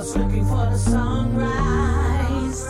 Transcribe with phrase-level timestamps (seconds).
[0.00, 2.64] was looking for the sunrise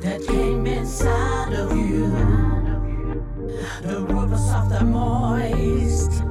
[0.00, 2.08] that came inside of you.
[3.82, 6.22] The root was soft and moist.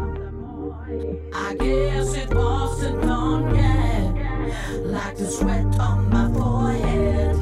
[1.36, 7.36] I guess it wasn't done yet, like the sweat on my forehead,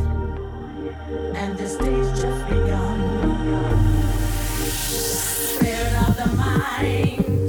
[1.38, 3.00] and the stage just begun.
[5.56, 7.49] Spirit of the mind.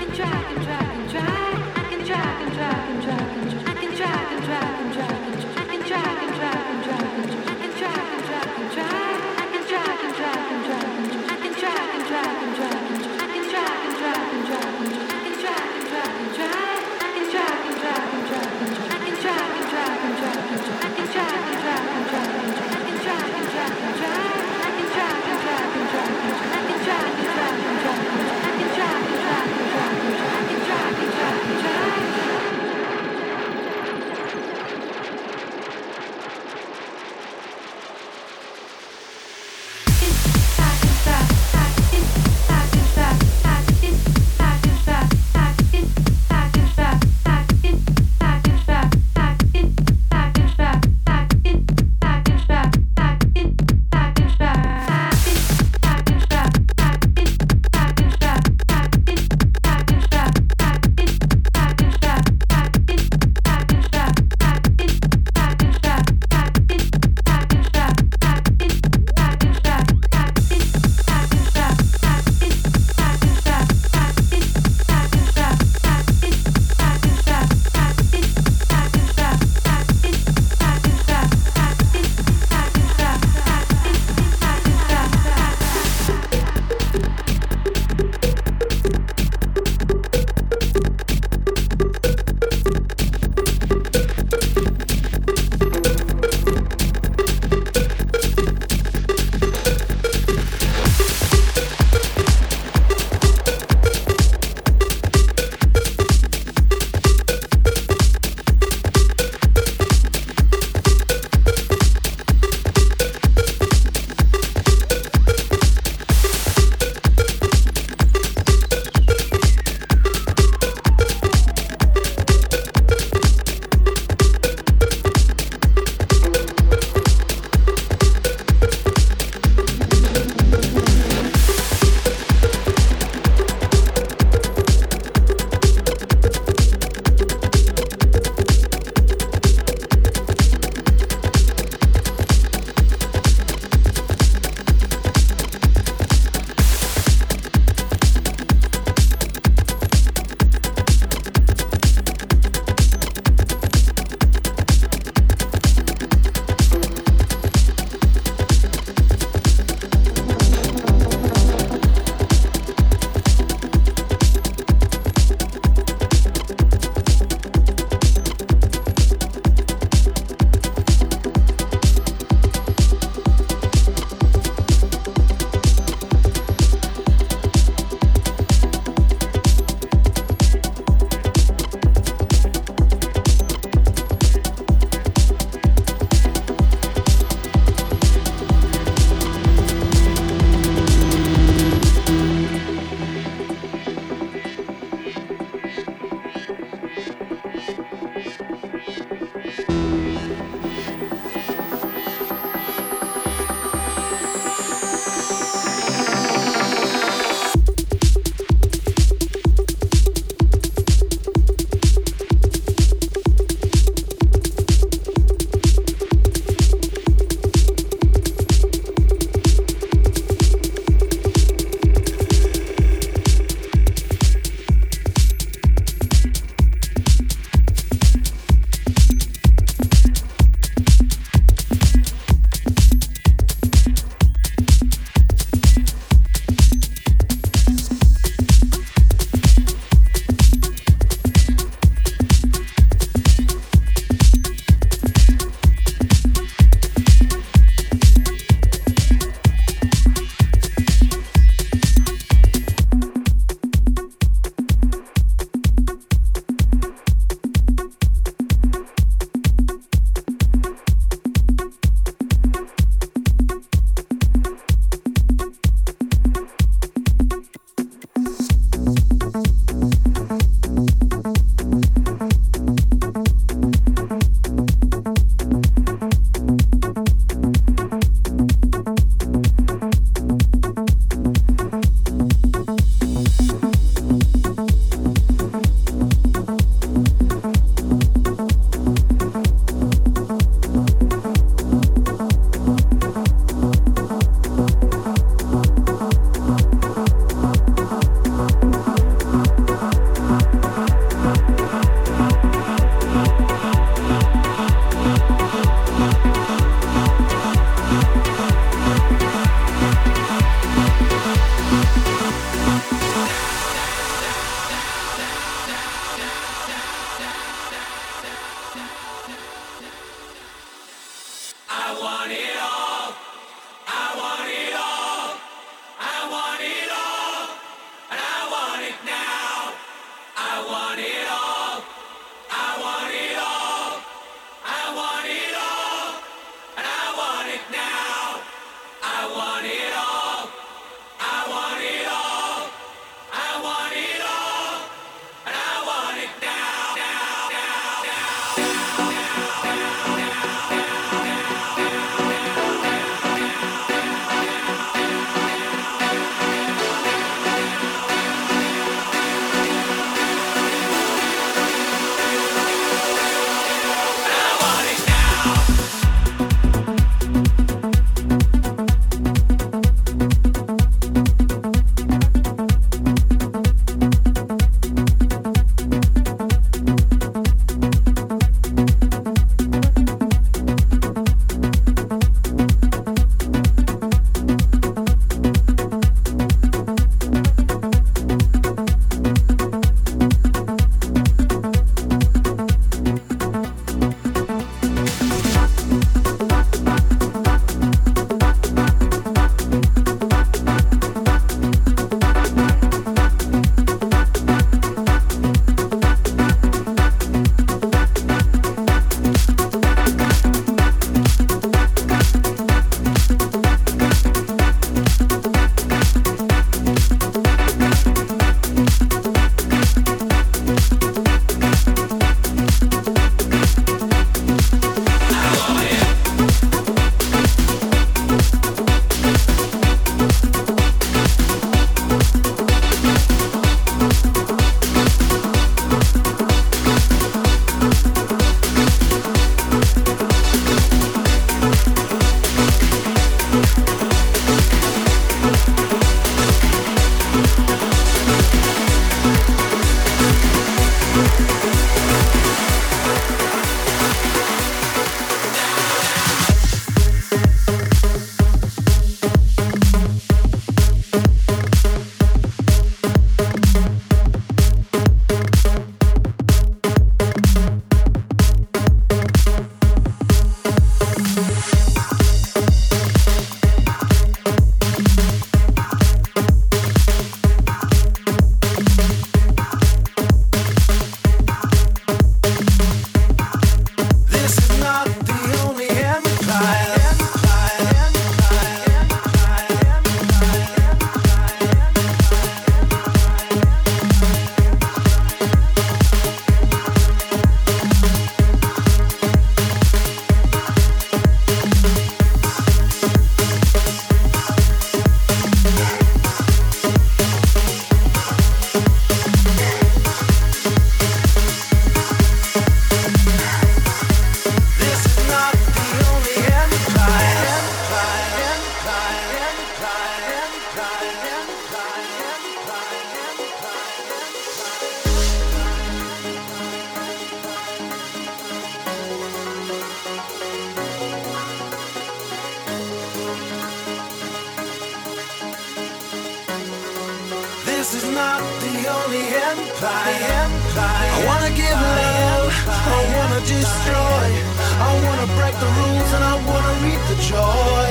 [545.60, 547.88] the rules and I wanna reap the joy.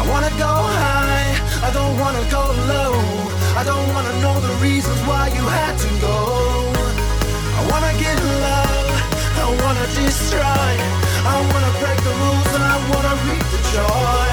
[0.00, 1.34] I wanna go high,
[1.66, 2.94] I don't wanna go low.
[3.60, 6.18] I don't wanna know the reasons why you had to go.
[7.58, 8.16] I wanna get
[8.46, 8.90] love,
[9.42, 10.70] I wanna destroy.
[11.34, 14.27] I wanna break the rules and I wanna reap the joy.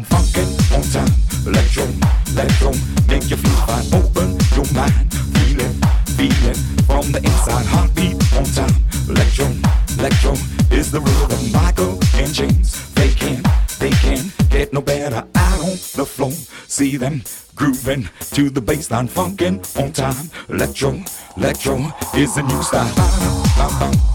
[0.00, 1.12] The funkin' on time.
[1.46, 1.84] Electro,
[2.32, 2.70] electro,
[3.08, 3.86] make you feel fine.
[3.92, 7.66] Open your mind, feel it, from the inside.
[7.66, 8.74] Heartbeat on time.
[9.08, 9.46] Electro,
[9.98, 10.32] electro
[10.70, 11.52] is the rhythm.
[11.52, 13.42] Michael and James, they can,
[13.78, 16.32] they can get no better out on the floor.
[16.68, 17.22] See them
[17.54, 20.30] grooving to the baseline, funkin' on time.
[20.48, 21.02] Electro,
[21.36, 24.11] electro is the new style.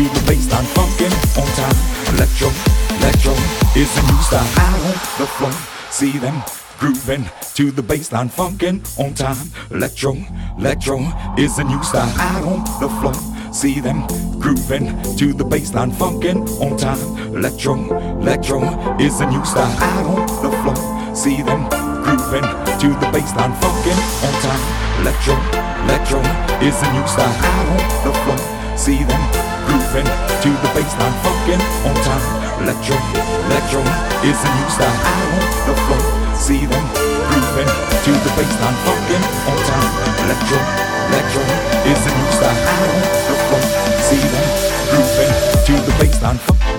[0.00, 2.14] To the baseline, funkin' on time.
[2.14, 2.48] Electro,
[2.98, 3.32] electro
[3.76, 5.52] is a new style out on the floor.
[5.90, 6.42] See them
[6.78, 9.50] grooving to the baseline, funkin' on time.
[9.70, 10.16] Electro,
[10.58, 10.98] electro
[11.36, 13.14] is a new style out on the floor.
[13.52, 14.06] See them
[14.38, 17.00] grooving to the baseline, funkin' on time.
[17.34, 17.74] Electro,
[18.20, 18.60] electro
[18.98, 21.14] is a new style out on the floor.
[21.14, 22.42] See them grooving
[22.82, 23.94] to the baseline, funkin'
[24.26, 24.58] on time.
[25.00, 25.36] Electro,
[25.86, 26.18] electro
[26.58, 28.40] is the new style out on the floor.
[28.76, 29.22] See them
[29.66, 30.08] grooving
[30.42, 32.26] to the baseline, funkin' on time.
[32.62, 32.96] Electro,
[33.46, 33.82] electro
[34.26, 34.98] is the new style.
[35.22, 35.30] On
[35.68, 36.02] the floor,
[36.42, 37.70] see them grooving
[38.06, 38.12] to
[45.86, 46.69] the baseline.